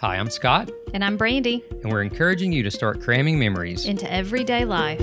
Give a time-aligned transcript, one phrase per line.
[0.00, 3.84] Hi, I'm Scott, And I'm Brandy and we're encouraging you to start cramming memories.
[3.84, 4.98] into everyday life.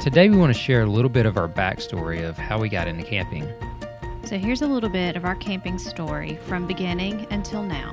[0.00, 2.88] Today, we want to share a little bit of our backstory of how we got
[2.88, 3.46] into camping.
[4.24, 7.90] So here's a little bit of our camping story from beginning until now.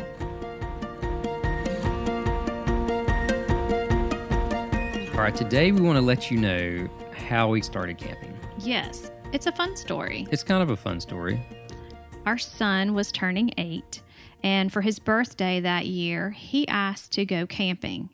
[5.12, 8.29] All right, today we want to let you know how we started camping.
[8.60, 10.28] Yes, it's a fun story.
[10.32, 11.40] It's kind of a fun story.
[12.26, 14.02] Our son was turning eight,
[14.44, 18.10] and for his birthday that year, he asked to go camping.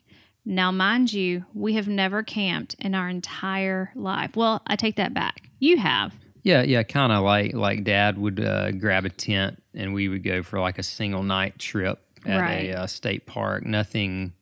[0.46, 4.36] Now, mind you, we have never camped in our entire life.
[4.36, 5.50] Well, I take that back.
[5.60, 6.14] You have.
[6.44, 10.24] Yeah, yeah, kind of like like Dad would uh, grab a tent and we would
[10.24, 12.70] go for like a single night trip at Right.
[12.70, 13.66] a uh, state park.
[13.66, 14.34] Nothing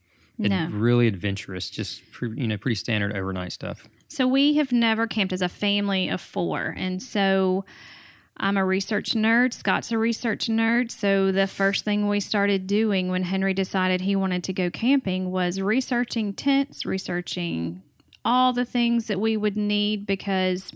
[0.43, 3.87] ad- really adventurous, just pre- you know pretty standard overnight stuff.
[4.13, 6.75] So we have never camped as a family of four.
[6.77, 7.65] And so
[8.37, 9.53] I'm a research nerd.
[9.53, 10.91] Scott's a research nerd.
[10.91, 15.31] So the first thing we started doing when Henry decided he wanted to go camping
[15.31, 17.81] was researching tents, researching
[18.25, 20.71] all the things that we would need because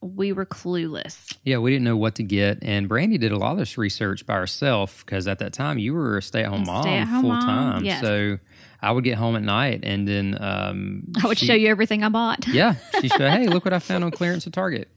[0.00, 1.36] we were clueless.
[1.44, 4.24] Yeah, we didn't know what to get, and Brandy did a lot of this research
[4.26, 7.84] by herself because at that time you were a stay-at-home mom, full time.
[7.84, 8.00] yes.
[8.02, 8.38] So
[8.80, 12.02] I would get home at night, and then um, I would she- show you everything
[12.02, 12.46] I bought.
[12.48, 14.88] Yeah, she said, "Hey, look what I found on clearance at Target."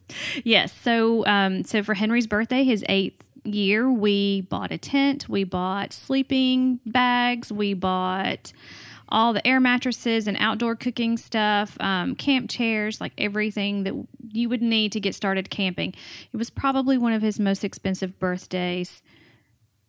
[0.43, 0.73] Yes.
[0.83, 5.29] So, um, so for Henry's birthday, his eighth year, we bought a tent.
[5.29, 7.51] We bought sleeping bags.
[7.51, 8.51] We bought
[9.11, 13.93] all the air mattresses and outdoor cooking stuff, um, camp chairs, like everything that
[14.31, 15.93] you would need to get started camping.
[16.31, 19.01] It was probably one of his most expensive birthdays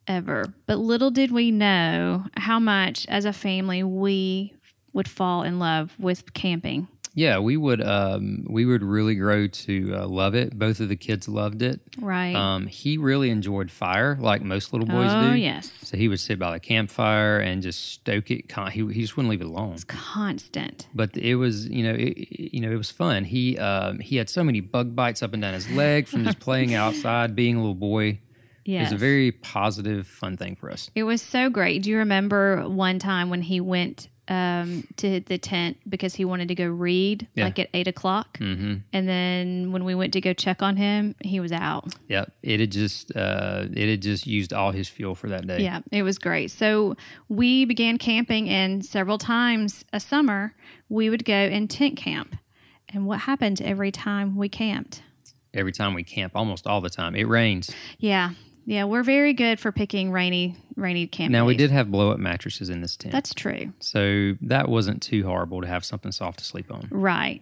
[0.07, 0.53] ever.
[0.67, 4.55] But little did we know how much, as a family, we
[4.93, 6.89] would fall in love with camping.
[7.15, 10.57] Yeah, we would um, we would really grow to uh, love it.
[10.57, 11.81] Both of the kids loved it.
[12.01, 12.35] Right.
[12.35, 15.37] Um, he really enjoyed fire, like most little boys oh, do.
[15.37, 15.71] yes.
[15.83, 18.49] So he would sit by the campfire and just stoke it.
[18.49, 19.73] Con- he he just wouldn't leave it alone.
[19.75, 20.87] It's constant.
[20.95, 23.25] But it was you know it, you know it was fun.
[23.25, 26.39] He um, he had so many bug bites up and down his leg from just
[26.39, 28.21] playing outside, being a little boy.
[28.71, 28.93] It Yes.
[28.93, 30.91] was a very positive, fun thing for us.
[30.95, 31.83] It was so great.
[31.83, 36.47] Do you remember one time when he went um, to the tent because he wanted
[36.49, 37.47] to go read, Yeah.
[37.47, 38.39] like at eight o'clock?
[38.39, 41.93] hmm And then when we went to go check on him, he was out.
[42.09, 42.33] Yep.
[42.45, 45.63] It had just uh, it had just used all his fuel for that day.
[45.65, 46.53] Yeah, it was great.
[46.53, 46.95] So
[47.29, 50.55] we began camping, and several times a summer,
[50.89, 52.37] we would go in tent camp.
[52.93, 55.03] And what happened every time we camped?
[55.55, 57.73] Every time we camp, almost all the time, it rains.
[57.99, 58.31] Yeah,
[58.67, 61.33] yeah, we're very good for picking rainy, rainy camp.
[61.33, 61.69] Now we days.
[61.69, 65.61] did have blow up mattresses in this tent, That's true, so that wasn't too horrible
[65.63, 66.89] to have something soft to sleep on.
[66.91, 67.41] right?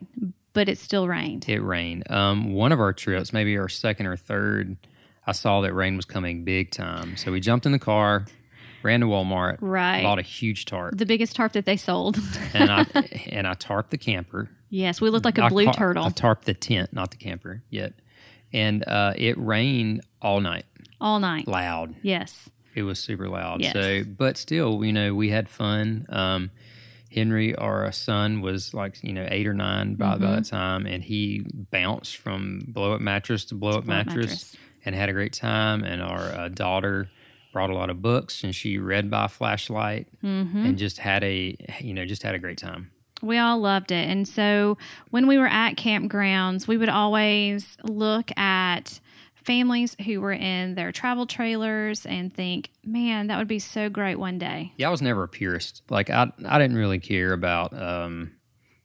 [0.54, 1.48] But it still rained.
[1.48, 2.10] It rained.
[2.10, 4.76] Um, one of our trips, maybe our second or third,
[5.26, 7.16] I saw that rain was coming big time.
[7.16, 8.24] So we jumped in the car,
[8.82, 10.02] ran to Walmart, Right.
[10.02, 12.18] bought a huge tarp, the biggest tarp that they sold.
[12.54, 12.86] and I
[13.30, 14.48] and I tarped the camper.
[14.70, 17.62] yes, we looked like a I blue turtle I tarped the tent, not the camper
[17.70, 17.92] yet.
[18.52, 20.64] And uh, it rained all night,
[21.00, 21.46] all night.
[21.48, 21.94] loud.
[22.02, 22.48] Yes.
[22.74, 23.60] It was super loud.
[23.60, 23.72] Yes.
[23.72, 26.06] So, but still, you know, we had fun.
[26.08, 26.50] Um,
[27.12, 30.34] Henry, our son, was like you know eight or nine by, by Mm-hmm.
[30.34, 34.56] that time, and he bounced from blow up mattress to blow up mattress, mattress.
[34.84, 35.82] and had a great time.
[35.84, 37.08] And our uh, daughter
[37.52, 40.66] brought a lot of books, and she read by flashlight, Mm-hmm.
[40.66, 42.90] and just had a you know just had a great time.
[43.22, 44.08] We all loved it.
[44.08, 44.78] And so
[45.10, 49.00] when we were at campgrounds, we would always look at
[49.44, 54.16] families who were in their travel trailers and think, man, that would be so great
[54.18, 54.72] one day.
[54.76, 55.82] Yeah, I was never a purist.
[55.90, 58.32] Like I, I didn't really care about, um,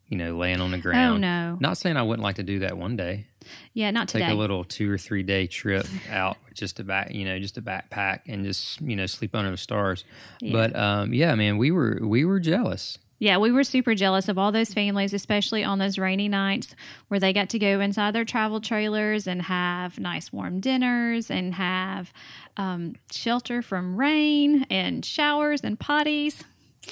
[0.07, 1.15] you know, laying on the ground.
[1.25, 1.57] Oh, no.
[1.59, 3.27] Not saying I wouldn't like to do that one day.
[3.73, 4.33] Yeah, not take today.
[4.33, 7.61] a little two or three day trip out just to back you know just a
[7.61, 10.05] backpack and just you know sleep under the stars
[10.39, 10.51] Yeah.
[10.53, 14.37] but um yeah man we were we were jealous Yeah, we were super jealous of
[14.37, 16.75] all those families, especially on those rainy nights
[17.07, 21.53] where they got to go inside their travel trailers and have nice warm dinners and
[21.55, 22.11] have
[22.57, 26.41] um, shelter from rain and showers and potties.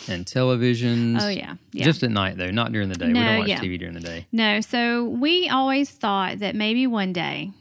[0.08, 1.56] and televisions Oh, yeah.
[1.74, 1.84] Yeah.
[1.84, 3.60] just at night though not during the day we No, don't watch yeah.
[3.60, 7.52] tv during the day no, so we always thought that maybe one day,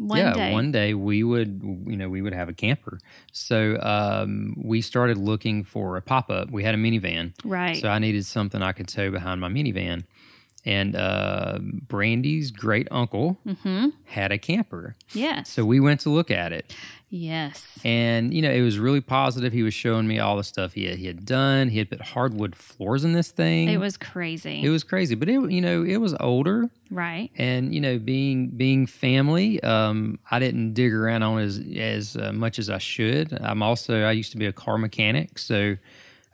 [0.00, 2.98] one yeah day, one day we would you know we would have a camper
[3.32, 7.76] so um we started looking for a pop-up we had a minivan right?
[7.76, 10.04] so i needed something i could tow behind my minivan
[10.64, 13.88] and uh, Brandy's great uncle mm-hmm.
[14.04, 14.94] had a camper.
[15.12, 15.50] Yes.
[15.50, 16.74] So we went to look at it.
[17.10, 17.66] Yes.
[17.84, 19.52] And, you know, it was really positive.
[19.52, 21.68] He was showing me all the stuff he had, he had done.
[21.68, 23.68] He had put hardwood floors in this thing.
[23.68, 24.64] It was crazy.
[24.64, 27.30] it was crazy, but it, you know, it was older right.
[27.36, 32.32] and, you know, being, being family, um, I didn't dig around on as, as uh,
[32.32, 33.36] much as I should.
[33.40, 35.38] I'm also, I used to be a car mechanic.
[35.38, 35.76] So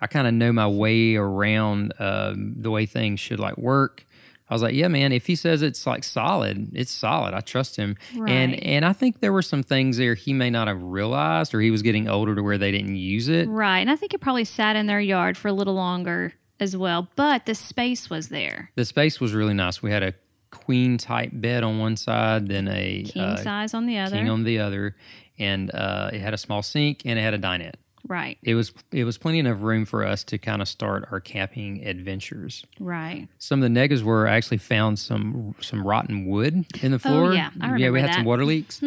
[0.01, 4.06] I kind of know my way around, um, the way things should like work.
[4.49, 7.35] I was like, yeah, man, if he says it's like solid, it's solid.
[7.35, 7.97] I trust him.
[8.15, 11.61] And and I think there were some things there he may not have realized or
[11.61, 13.49] he was getting older to where they didn't use it.
[13.49, 13.81] Right.
[13.81, 17.09] And I think it probably sat in their yard for a little longer as well,
[17.17, 18.71] but the space was there.
[18.77, 19.83] The space was really nice.
[19.83, 20.15] We had a
[20.51, 24.17] queen type bed on one side, then a King uh, size on the other.
[24.17, 24.97] king on the other,
[25.39, 27.75] and uh, it had a small sink and it had a dinette.
[28.09, 28.39] Right.
[28.43, 31.87] It was it was plenty enough room for us to kind of start our camping
[31.87, 32.65] adventures.
[32.81, 33.29] Right.
[33.39, 37.31] Some of the negatives were I actually found some some rotten wood in the floor.
[37.31, 37.51] Oh, yeah.
[37.61, 38.19] I remember yeah, we had some that.
[38.21, 38.29] Mm-hmm.
[38.29, 38.83] water leaks.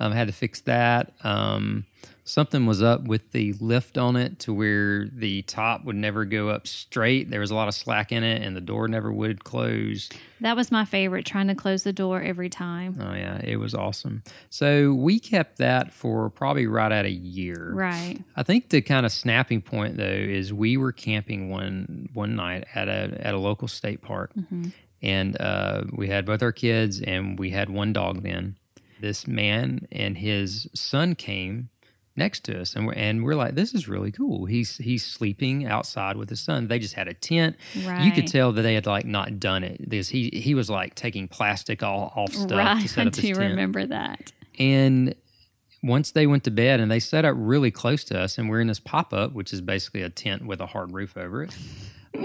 [0.00, 1.12] Um, had to fix that.
[1.22, 1.86] Um,
[2.24, 6.48] something was up with the lift on it to where the top would never go
[6.48, 7.30] up straight.
[7.30, 10.08] There was a lot of slack in it, and the door never would close.
[10.40, 12.98] That was my favorite, trying to close the door every time.
[13.00, 14.22] Oh yeah, it was awesome.
[14.50, 17.72] So we kept that for probably right at a year.
[17.72, 18.18] Right.
[18.36, 22.64] I think the kind of snapping point though is we were camping one one night
[22.74, 24.32] at a at a local state park,
[25.02, 28.22] and uh, we had both our kids and we had one dog.
[28.22, 28.56] Then
[29.00, 31.68] this man and his son came
[32.16, 34.46] next to us, and we're and we're like, this is really cool.
[34.46, 36.68] He's he's sleeping outside with his son.
[36.68, 37.56] They just had a tent.
[37.74, 40.94] You could tell that they had like not done it this he he was like
[40.94, 42.82] taking plastic all off stuff right.
[42.82, 43.50] to set up his do tent.
[43.50, 44.32] remember that.
[44.58, 45.14] And
[45.82, 48.60] once they went to bed and they set up really close to us, and we're
[48.60, 51.56] in this pop up, which is basically a tent with a hard roof over it.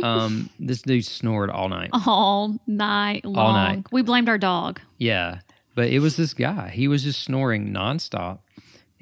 [0.04, 1.90] Um, this dude snored all night.
[1.94, 3.54] All night long.
[3.54, 3.86] night.
[3.92, 4.80] We blamed our dog.
[4.98, 5.40] Yeah,
[5.76, 6.70] but it was this guy.
[6.70, 8.40] He was just snoring nonstop,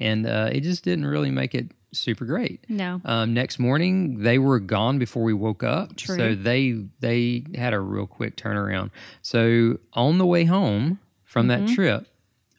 [0.00, 2.64] and uh, it just didn't really make it super great.
[2.68, 3.00] No.
[3.04, 5.96] Um, next morning, they were gone before we woke up.
[5.96, 6.16] True.
[6.16, 8.90] So they they had a real quick turnaround.
[9.22, 11.66] So on the way home from Mm-hmm.
[11.66, 12.06] that trip,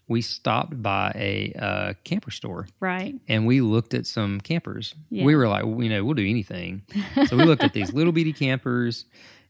[0.07, 3.15] we stopped by a uh, camper store Right.
[3.27, 4.95] and we looked at some campers.
[5.09, 5.25] Yeah.
[5.25, 6.83] We were like, well, you know, we'll do anything.
[7.27, 9.03] so we looked at these little bitty campers,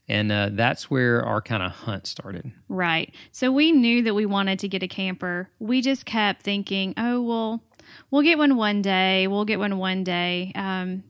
[0.08, 2.50] and uh, that's where our kind of hunt started.
[2.68, 3.14] Right.
[3.30, 5.48] So we knew that we wanted to get a camper.
[5.60, 7.62] We just kept thinking, oh, well,
[8.10, 9.26] we'll get one one day.
[9.26, 10.52] We'll get one one day.
[10.54, 11.04] Um,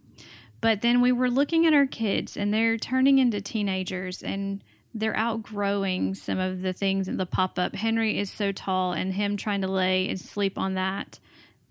[0.60, 4.62] but then we were looking at our kids and they're turning into teenagers and
[4.94, 7.74] they're outgrowing some of the things in the pop up.
[7.74, 11.18] Henry is so tall and him trying to lay and sleep on that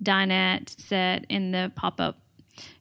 [0.02, 2.20] dinette set in the pop up.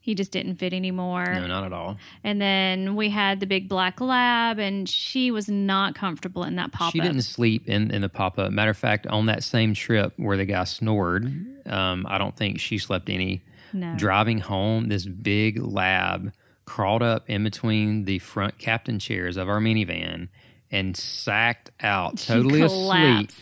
[0.06, 1.34] He just didn't fit anymore.
[1.34, 1.96] No, not at all.
[2.22, 6.70] And then we had the big black lab, and she was not comfortable in that
[6.70, 6.92] pop up.
[6.92, 8.52] She didn't sleep in, in the pop up.
[8.52, 11.24] Matter of fact, on that same trip where the guy snored,
[11.66, 13.42] um, I don't think she slept any.
[13.72, 13.96] No.
[13.96, 16.32] Driving home, this big lab
[16.66, 20.28] crawled up in between the front captain chairs of our minivan
[20.70, 23.32] and sacked out, totally asleep.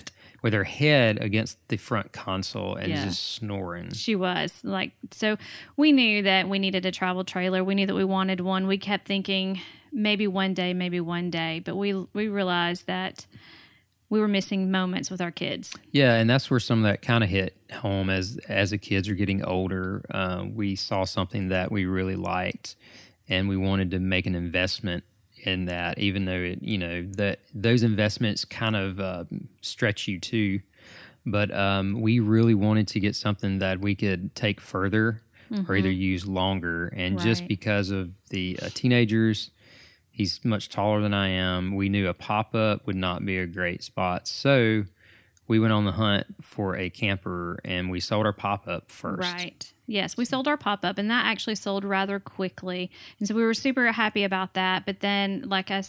[0.45, 3.07] With her head against the front console and Yeah.
[3.07, 3.91] just snoring.
[3.95, 5.39] She was like, so
[5.79, 7.65] we knew that we needed a travel trailer.
[7.65, 8.67] We knew that we wanted one.
[8.67, 9.59] We kept thinking
[9.91, 13.27] maybe one day, maybe one day, but we we realized that
[14.11, 15.75] we were missing moments with our kids.
[15.93, 19.09] Yeah, and that's where some of that kind of hit home as as the kids
[19.09, 20.05] are getting older.
[20.11, 22.77] Uh, we saw something that we really liked,
[23.31, 25.05] and we wanted to make an investment
[25.47, 29.25] in that, even though it, you know that those investments kind of uh,
[29.61, 30.61] stretch you too.
[31.27, 35.23] But um, we really wanted to get something that we could take further
[35.69, 36.89] or either use longer.
[36.97, 39.51] And just because of the uh, teenagers,
[40.11, 41.75] he's much taller than I am.
[41.77, 44.27] We knew a pop up would not be a great spot.
[44.29, 44.85] So
[45.47, 49.21] we went on the hunt for a camper and we sold our pop up first.
[49.21, 49.73] Right.
[49.87, 52.91] Yes, we sold our pop up, and that actually sold rather quickly.
[53.19, 54.87] And so we were super happy about that.
[54.87, 55.83] But then, like I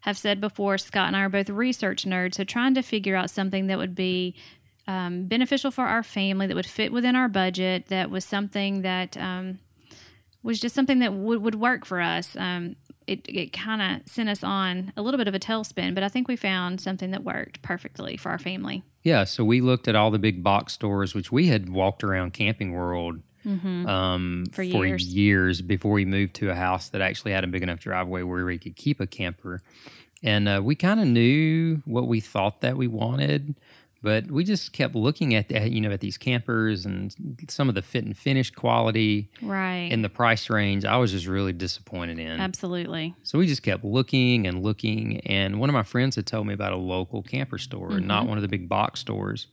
[0.00, 2.36] have said before, Scott and I are both research nerds.
[2.36, 4.34] So trying to figure out something that would be
[4.86, 9.18] um, beneficial for our family, that would fit within our budget, that was something that
[9.18, 9.58] um,
[10.42, 12.34] was just something that would, would work for us.
[12.36, 12.76] Um,
[13.06, 16.08] it it kind of sent us on a little bit of a tailspin, but I
[16.08, 18.82] think we found something that worked perfectly for our family.
[19.02, 22.32] Yeah, so we looked at all the big box stores, which we had walked around
[22.32, 23.20] Camping World
[23.88, 25.12] um, For years.
[25.12, 28.44] years before we moved to a house that actually had a big enough driveway where
[28.44, 29.62] we could keep a camper.
[30.22, 33.56] And uh, we kind of knew what we thought that we wanted,
[34.02, 37.14] but we just kept looking at that, you know, at these campers and
[37.48, 39.88] some of the fit and finish quality Right.
[39.92, 40.84] and the price range.
[40.84, 42.40] I was just really disappointed in.
[42.40, 43.14] Absolutely.
[43.22, 45.20] So we just kept looking and looking.
[45.20, 48.38] And one of my friends had told me about a local camper store, not one
[48.38, 49.46] of the big box stores.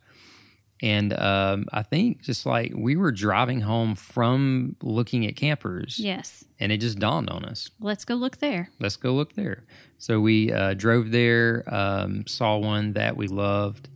[0.82, 6.46] And um, I think just like we were driving home from looking at campers, Yes.
[6.58, 8.70] and it just dawned on us Let's go look there.
[8.80, 9.66] let's go look there.
[9.98, 13.90] So we uh, drove there, um, saw one that we loved,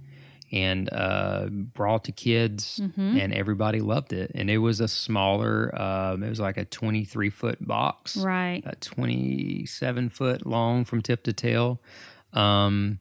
[0.53, 4.31] and uh, brought to kids, and everybody loved it.
[4.35, 8.61] And it was a smaller, um, it was like a 23 foot box, Right.
[8.65, 11.81] uh, 27 foot long from tip to tail.
[12.33, 12.99] Um,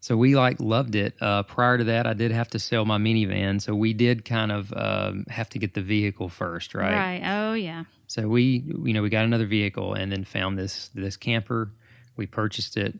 [0.00, 1.14] so we like loved it.
[1.20, 4.52] Uh, prior to that, I did have to sell my minivan, so we did kind
[4.52, 6.92] of um, have to get the vehicle first, right?
[6.94, 7.22] Right.
[7.24, 7.84] Oh, yeah.
[8.06, 11.70] so we, you know, we got another vehicle and then found this this camper.
[12.16, 12.98] We purchased it,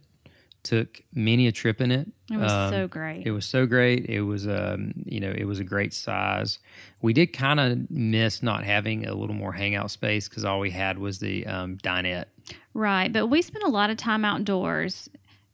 [0.65, 2.09] took many a trip in it.
[2.31, 3.27] It was Um, so great.
[3.27, 4.07] It was so great.
[4.07, 6.59] It was, um, you know, it was a great size.
[7.01, 10.71] We did kind of miss not having a little more hangout space because all we
[10.71, 12.25] had was the um, dinette.
[12.73, 13.13] Right.
[13.13, 15.09] But we spent a lot of time outdoors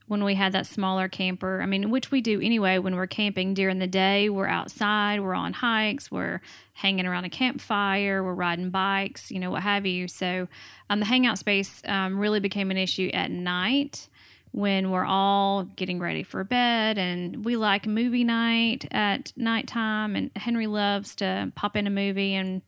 [0.06, 1.60] when we had that smaller camper.
[1.62, 4.28] I mean, which we do anyway when we're camping during the day.
[4.28, 6.40] We're outside, we're on hikes, we're
[6.72, 10.08] hanging around a campfire, we're riding bikes, you know, what have you.
[10.08, 10.48] So
[10.88, 14.08] um, the hangout space um, really became an issue at night
[14.52, 20.30] when we're all getting ready for bed and we like movie night at nighttime and
[20.36, 22.62] henry loves to pop in a movie and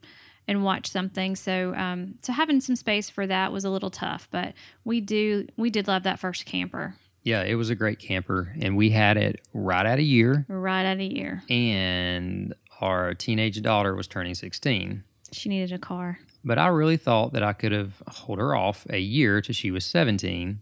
[0.48, 1.36] and watch something.
[1.36, 5.46] So um so having some space for that was a little tough but we do
[5.56, 6.96] we did love that first camper.
[7.24, 10.44] Yeah, it was a great camper, and we had it right at a year.
[10.48, 11.44] right at a year.
[11.48, 15.04] And our teenage daughter was turning sixteen.
[15.30, 16.18] she needed a car.
[16.44, 19.70] But I really thought that I could have hold her off a year till she
[19.70, 20.58] was 17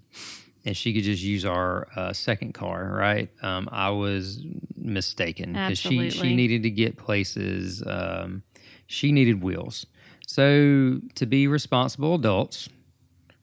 [0.65, 3.31] and she could just use our uh, second car, right?
[3.43, 4.45] Um, I was
[4.77, 7.83] mistaken because she, she needed to get places.
[7.87, 8.43] Um,
[8.87, 9.87] she needed wheels.
[10.27, 12.69] So, to be responsible adults,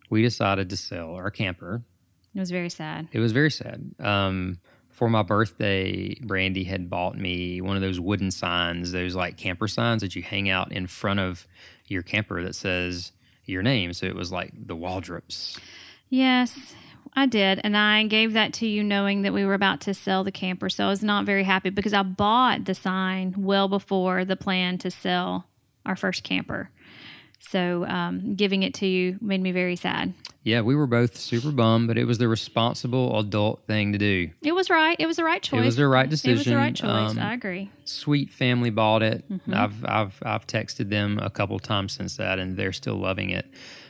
[0.09, 1.83] we decided to sell our camper.
[2.33, 3.93] it was very sad It was very sad.
[3.99, 4.59] Um,
[4.89, 9.67] for my birthday, Brandy had bought me one of those wooden signs, those like camper
[9.67, 11.45] signs that you hang out in front of
[11.87, 13.11] your camper that says
[13.45, 13.93] your name.
[13.93, 15.59] So it was like the Waldrops.
[16.09, 16.73] yes
[17.17, 20.23] I did, and I gave that to you knowing that we were about to sell
[20.23, 20.69] the camper.
[20.69, 24.77] So I was not very happy because I bought the sign well before the plan
[24.77, 25.47] to sell
[25.83, 26.69] our first camper.
[27.39, 30.13] So um, giving it to you made me very sad.
[30.43, 34.29] Yeah, we were both super bummed, but it was the responsible adult thing to do.
[34.41, 34.95] It was right.
[34.99, 35.61] It was the right choice.
[35.61, 36.31] It was the right decision.
[36.31, 37.11] It was the right choice.
[37.11, 37.69] Um, I agree.
[37.85, 39.25] Sweet family bought it.
[39.51, 43.45] I've I've I've texted them a couple times since that, and they're still loving it.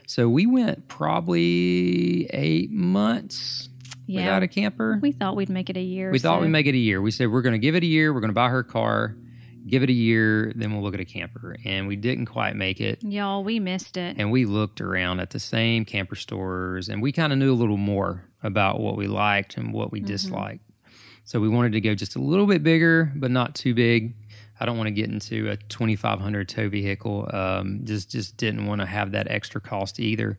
[0.08, 3.70] So we went probably eight months
[4.08, 4.22] Yeah.
[4.22, 5.00] without a camper.
[5.01, 6.12] We thought we'd make it a year.
[6.12, 7.01] We thought we'd make it a year.
[7.01, 8.13] We said we're going to give it a year.
[8.13, 9.16] We're going to buy her car,
[9.68, 11.56] give it a year, then we'll look at a camper.
[11.66, 13.04] And we didn't quite make it.
[13.04, 14.16] Y'all, we missed it.
[14.18, 17.56] And we looked around at the same camper stores, and we kind of knew a
[17.56, 20.08] little more about what we liked and what we mm-hmm.
[20.08, 20.64] disliked.
[21.26, 24.16] So we wanted to go just a little bit bigger, but not too big.
[24.60, 27.30] I don't want to get into a 2500 tow vehicle.
[27.32, 30.38] Um, just just didn't want to have that extra cost either.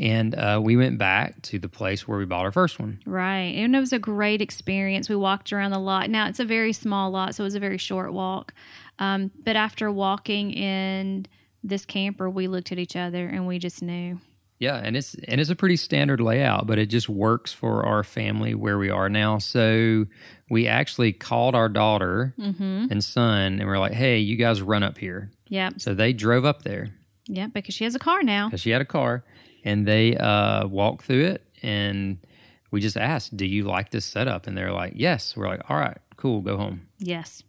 [0.00, 3.00] And uh, we went back to the place where we bought our first one.
[3.04, 3.54] Right.
[3.56, 5.08] And it was a great experience.
[5.08, 6.08] We walked around the lot.
[6.08, 8.54] Now, it's a very small lot, so it was a very short walk.
[9.00, 11.26] Um, but after walking in
[11.64, 14.20] this camper, we looked at each other and we just knew.
[14.58, 18.02] Yeah, and it's and it's a pretty standard layout, but it just works for our
[18.02, 19.38] family where we are now.
[19.38, 20.06] So
[20.50, 24.98] we actually called our daughter and son, and we're like, "Hey, you guys run up
[24.98, 25.74] here." Yep.
[25.80, 26.88] So they drove up there
[27.26, 28.48] Yeah, Because she has a car now.
[28.48, 29.22] because she had a car,
[29.64, 32.18] and they uh, walked through it, and
[32.72, 35.76] we just asked, "Do you like this setup?" And they're like, "Yes." We're like, "All
[35.76, 37.42] right, cool, go home." Yes.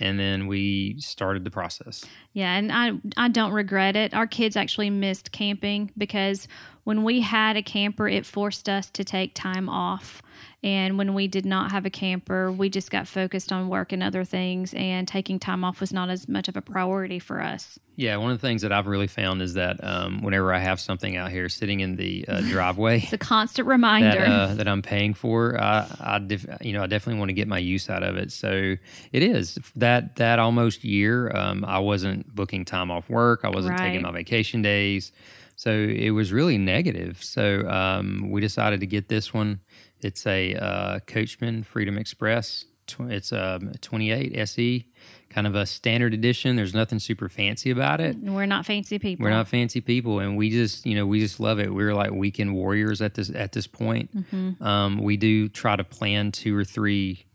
[0.00, 2.04] And then we started the process.
[2.32, 4.14] Yeah, and I I don't regret it.
[4.14, 6.48] Our kids actually missed camping because
[6.86, 10.22] when we had a camper, it forced us to take time off.
[10.62, 14.04] And when we did not have a camper, we just got focused on work and
[14.04, 17.80] other things, and taking time off was not as much of a priority for us.
[17.96, 20.78] Yeah, one of the things that I've really found is that um, whenever I have
[20.78, 23.00] something out here sitting in the uh, driveway.
[23.00, 24.20] It's a constant reminder.
[24.20, 25.60] that uh, that I'm paying for.
[25.60, 28.30] I, I def- you know I definitely want to get my use out of it.
[28.30, 28.76] So
[29.10, 31.34] it is that that almost year.
[31.34, 33.40] Um, I wasn't booking time off work.
[33.42, 35.10] I wasn't taking my vacation days.
[35.56, 37.22] So it was really negative.
[37.22, 39.60] So um, we decided to get this one.
[40.00, 42.66] It's a uh, Coachmen Freedom Express.
[43.00, 44.86] It's a 28 SE,
[45.30, 46.56] kind of a standard edition.
[46.56, 48.16] There's nothing super fancy about it.
[48.16, 49.24] We're not fancy people.
[49.24, 51.74] We're not fancy people, and we just you know we just love it.
[51.74, 54.16] We're like weekend warriors at this at this point.
[54.16, 54.62] Mm-hmm.
[54.62, 57.26] Um, we do try to plan two or three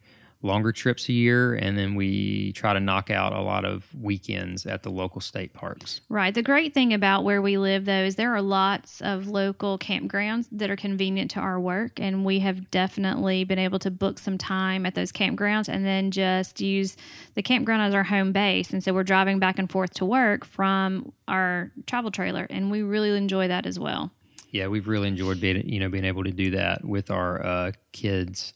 [0.44, 4.66] longer trips a year, and then we try to knock out a lot of weekends
[4.66, 6.02] at the local state parks.
[6.10, 6.34] Right.
[6.34, 10.48] The great thing about where we live, though, is there are lots of local campgrounds
[10.52, 14.38] that are convenient to our work, and we have definitely been able to book some
[14.38, 16.98] time at those campgrounds and then just use
[17.36, 18.72] the campground as our home base.
[18.72, 22.82] And so we're driving back and forth to work from our travel trailer, and we
[22.82, 24.12] really enjoy that as well.
[24.52, 27.72] Yeah, we've really enjoyed being you know being able to do that with our uh,
[27.94, 28.54] kids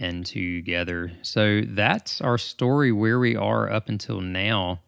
[0.00, 1.12] and together.
[1.22, 4.80] So that's our story where we are up until now.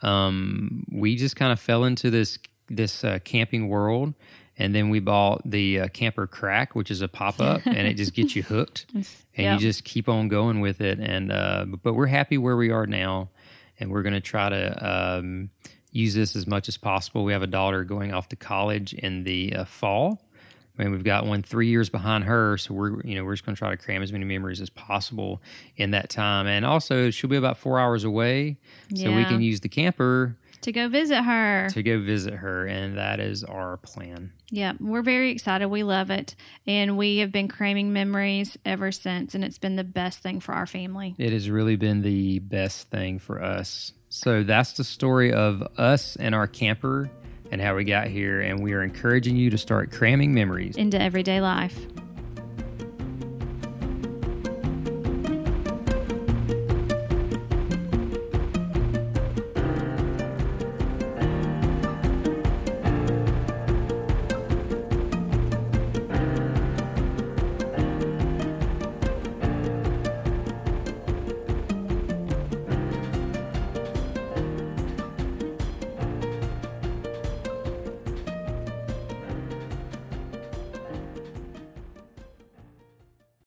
[0.00, 2.38] Um, we just kind of fell into this
[2.68, 4.14] this uh, camping world,
[4.56, 7.94] and then we bought the uh, camper crack, which is a pop up, and it
[7.98, 9.54] just gets you hooked, and Yep.
[9.60, 10.98] you just keep on going with it.
[10.98, 13.28] And uh, but we're happy where we are now,
[13.78, 14.88] and we're going to try to.
[15.18, 15.50] Um,
[15.94, 17.22] Use this as much as possible.
[17.22, 20.22] We have a daughter going off to college in the uh, fall,
[20.78, 23.44] I mean, we've got one three years behind her, so we're you know we're just
[23.44, 25.42] going to try to cram as many memories as possible
[25.76, 26.46] in that time.
[26.46, 28.56] And also, she'll be about four hours away,
[28.94, 31.68] so we can use the camper To go visit her.
[31.70, 34.32] to go visit her, and that is our plan.
[34.50, 35.66] Yeah, we're very excited.
[35.68, 36.36] We love it.
[36.66, 40.52] And we have been cramming memories ever since, and it's been the best thing for
[40.54, 41.14] our family.
[41.18, 43.92] It has really been the best thing for us.
[44.08, 47.10] So that's the story of us and our camper
[47.52, 48.40] and how we got here.
[48.40, 50.76] And we are encouraging you to start cramming memories.
[50.76, 51.78] Into everyday life.